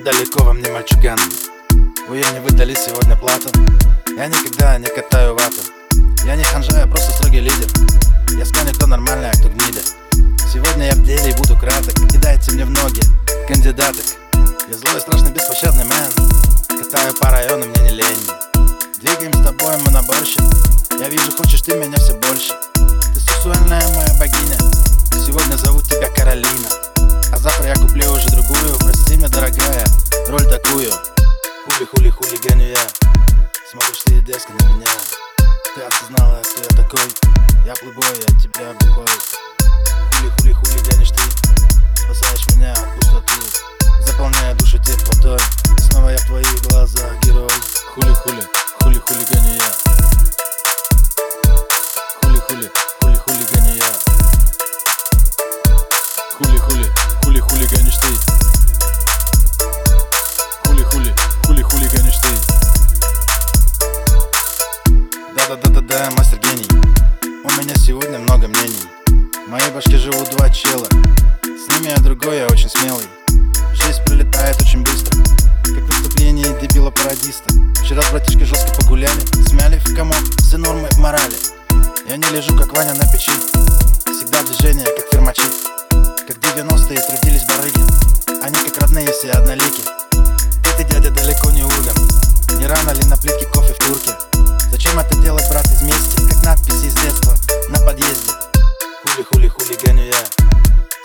далеко 0.00 0.44
во 0.44 0.52
мне 0.52 0.70
мальчуган. 0.70 1.18
Вы 2.08 2.18
не 2.18 2.40
выдали 2.40 2.74
сегодня 2.74 3.14
плату. 3.16 3.50
Я 4.16 4.26
никогда 4.26 4.78
не 4.78 4.86
катаю 4.86 5.34
вату. 5.34 5.60
Я 6.24 6.34
не 6.34 6.44
ханжа, 6.44 6.78
я 6.78 6.86
просто 6.86 7.12
строгий 7.12 7.40
лидер. 7.40 7.68
Я 8.38 8.44
скажу, 8.46 8.72
кто 8.74 8.86
нормальный, 8.86 9.30
а 9.30 9.32
кто 9.32 9.48
гнида. 9.48 9.80
Сегодня 10.52 10.86
я 10.86 10.92
в 10.92 11.02
деле 11.02 11.30
и 11.30 11.34
буду 11.34 11.56
краток. 11.56 11.94
Кидайте 12.10 12.52
мне 12.52 12.64
в 12.64 12.70
ноги 12.70 13.00
кандидаток. 13.46 14.04
Я 14.68 14.76
злой, 14.76 15.00
страшный, 15.00 15.30
беспощадный 15.30 15.84
мэн. 15.84 16.82
Катаю 16.82 17.14
по 17.20 17.30
району, 17.30 17.66
мне 17.66 17.90
не 17.90 17.96
лень. 17.96 18.30
Двигаем 19.00 19.32
с 19.34 19.46
тобой 19.46 19.76
мы 19.84 19.92
на 19.92 20.02
борще 20.02 20.40
Я 21.00 21.08
вижу, 21.08 21.30
хочешь 21.36 21.62
ты 21.62 21.76
меня 21.76 21.96
все 21.98 22.14
больше. 22.14 22.54
Ты 23.14 23.20
сексуальная 23.20 23.86
моя 23.94 24.14
богиня. 24.18 24.58
Сегодня 25.26 25.56
зовут 25.56 25.84
тебя 25.84 26.08
Каролина 26.10 26.87
А 27.38 27.40
завтра 27.40 27.68
я 27.68 27.74
куплю 27.76 28.10
уже 28.10 28.28
другую. 28.30 28.76
Прости 28.80 29.16
меня, 29.16 29.28
дорогая, 29.28 29.86
роль 30.26 30.44
такую. 30.46 30.90
Хули-хули, 31.64 32.10
хулиганю 32.10 32.66
я. 32.66 32.88
Смотришь 33.70 34.02
ты 34.06 34.20
дерзко 34.22 34.50
на 34.54 34.66
меня. 34.66 34.86
Ты 35.72 35.82
осознала, 35.82 36.42
кто 36.42 36.62
я 36.62 36.82
такой. 36.82 37.08
Я 37.64 37.74
плыбой, 37.74 38.10
я 38.26 38.40
тебя 38.40 38.72
бухой 38.80 39.06
Хули-хули, 40.10 40.52
хулиганишь 40.52 41.10
ты. 41.10 41.22
Спасаешь 42.02 42.56
меня 42.56 42.72
от 42.72 42.94
пустоты 42.96 43.34
Заполняя 44.04 44.56
душу 44.56 44.78
теплотой. 44.78 45.38
И 45.78 45.80
снова 45.92 46.08
я 46.08 46.18
в 46.18 46.26
твоих 46.26 46.62
глазах 46.62 47.20
герой. 47.22 47.50
Хули-хули, 47.94 48.42
хули-хулиганю 48.80 49.54
я 49.54 49.97
Да-да-да-да-да, 65.88 66.10
мастер 66.16 66.38
гений. 66.38 66.68
У 67.22 67.50
меня 67.60 67.74
сегодня 67.76 68.18
много 68.18 68.46
мнений. 68.46 68.84
В 69.46 69.50
моей 69.50 69.70
башке 69.70 69.96
живут 69.96 70.28
два 70.36 70.50
чела. 70.50 70.86
С 71.42 71.68
ними 71.72 71.90
я 71.90 71.96
другой, 71.96 72.38
я 72.38 72.46
очень 72.46 72.68
смелый. 72.68 73.06
Жизнь 73.72 74.02
прилетает 74.04 74.60
очень 74.60 74.82
быстро. 74.82 75.16
Как 75.64 75.82
выступление 75.84 76.46
дебила-пародиста 76.60 77.54
Вчера 77.82 78.02
с 78.02 78.10
братишкой 78.10 78.44
жестко 78.44 78.74
погуляли. 78.80 79.20
Смяли 79.48 79.78
в 79.78 79.94
комок 79.94 80.22
все 80.38 80.58
нормы 80.58 80.88
морали. 80.98 81.36
Я 82.06 82.16
не 82.16 82.28
лежу, 82.28 82.56
как 82.56 82.76
Ваня 82.76 82.94
на 82.94 83.10
печи. 83.10 83.32
Всегда 84.04 84.42
движение, 84.42 84.84
как 84.84 85.06
фермачи. 85.10 85.42
Как 85.90 86.36
90-е 86.36 87.00
трудились 87.00 87.46
барыги. 87.46 88.44
Они 88.44 88.56
как 88.68 88.82
родные 88.82 89.10
все 89.12 89.30
однолики. 89.30 89.82
Ты 90.76 90.84
дядя, 90.84 91.10
далеко 91.10 91.47
Хулиганю 99.98 100.10
я. 100.10 100.24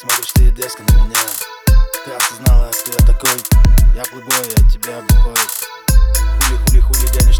Смотришь 0.00 0.32
ты 0.34 0.50
дерзко 0.50 0.82
на 0.82 1.04
меня. 1.04 1.18
Ты 2.04 2.12
осознала, 2.12 2.70
кто 2.70 2.92
я 2.92 3.06
такой? 3.06 3.30
Я 3.94 4.02
плыбой, 4.04 4.48
я 4.56 4.70
тебя 4.70 5.02
бухой 5.08 5.34
Хули-хули, 6.40 6.80
хулиганишь 6.80 7.38
ты 7.38 7.39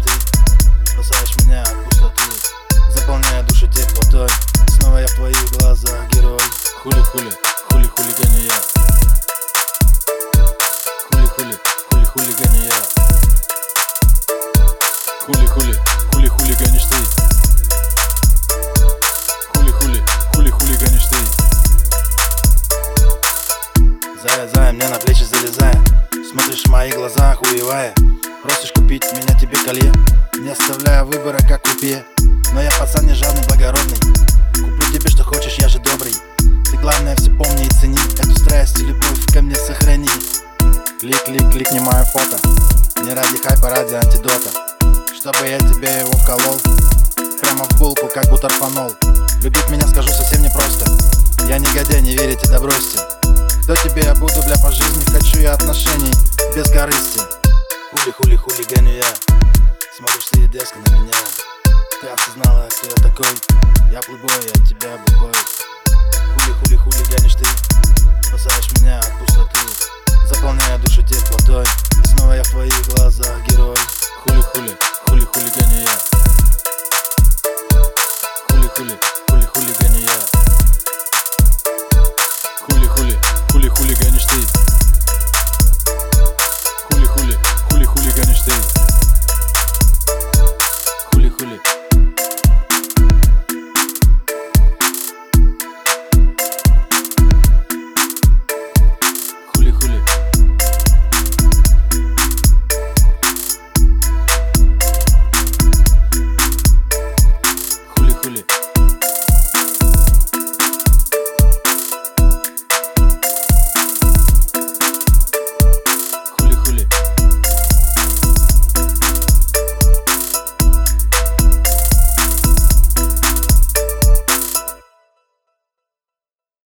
хуевая 27.71 27.93
Просишь 28.43 28.71
купить 28.73 29.03
меня 29.13 29.37
тебе 29.39 29.57
колье 29.57 29.91
Не 30.39 30.51
оставляя 30.51 31.03
выбора, 31.03 31.39
как 31.47 31.61
купе 31.63 32.03
Но 32.53 32.61
я 32.61 32.71
пацан 32.79 33.05
не 33.05 33.13
жадный, 33.13 33.43
благородный. 33.47 33.97
Куплю 34.53 34.91
тебе, 34.93 35.09
что 35.09 35.23
хочешь, 35.23 35.55
я 35.55 35.69
же 35.69 35.79
добрый. 35.79 36.13
Ты 36.37 36.77
главное 36.77 37.15
все 37.15 37.31
помни 37.31 37.65
и 37.65 37.69
цени. 37.69 37.97
Эту 38.19 38.37
страсть 38.37 38.79
и 38.79 38.85
любовь 38.85 39.25
ко 39.33 39.41
мне 39.41 39.55
сохрани. 39.55 40.09
Клик, 40.99 41.23
клик, 41.23 41.51
клик, 41.51 41.71
не 41.71 41.79
мое 41.79 42.03
фото. 42.03 42.37
Не 43.03 43.13
ради 43.13 43.37
хайпа, 43.41 43.69
ради 43.69 43.93
антидота. 43.93 44.49
Чтобы 45.17 45.47
я 45.47 45.59
тебе 45.59 45.99
его 45.99 46.11
вколол 46.11 46.59
Прямо 47.41 47.63
в 47.65 47.79
булку, 47.79 48.07
как 48.07 48.27
бутарфанол 48.29 48.91
Любить 49.43 49.69
меня 49.69 49.87
скажу 49.87 50.09
совсем 50.09 50.41
непросто. 50.41 50.85
Я 51.47 51.59
негодяй, 51.59 52.01
не 52.01 52.15
верите, 52.15 52.47
да 52.47 52.59
бросьте. 52.59 52.99
Кто 53.63 53.75
тебе 53.75 54.03
я 54.03 54.15
буду, 54.15 54.41
бля, 54.45 54.57
по 54.57 54.71
жизни 54.71 55.03
Хочу 55.11 55.39
я 55.39 55.53
отношений 55.53 56.11
без 56.55 56.69
корысти 56.69 57.21
Хули-хули, 57.91 58.37
хулиганю 58.37 58.93
я. 58.93 59.15
Смотришь 59.93 60.29
ты 60.31 60.47
дерзко 60.47 60.79
на 60.79 60.95
меня. 60.95 61.13
Ты 61.99 62.07
осознала, 62.07 62.69
кто 62.69 62.87
я 62.87 62.95
такой. 62.95 63.27
Я 63.91 63.99
плыбой, 63.99 64.31
я 64.45 64.65
тебя 64.65 64.97
бухой. 65.05 65.33
Хули-хули, 66.33 66.77
хулиганишь 66.77 67.35
ты 67.35 68.10